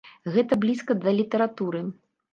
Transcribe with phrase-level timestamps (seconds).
[0.35, 1.87] Гэта блізка да літаратуры.